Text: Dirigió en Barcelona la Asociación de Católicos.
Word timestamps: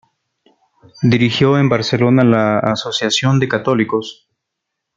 Dirigió 1.03 1.59
en 1.59 1.69
Barcelona 1.69 2.23
la 2.23 2.57
Asociación 2.57 3.39
de 3.39 3.47
Católicos. 3.47 4.27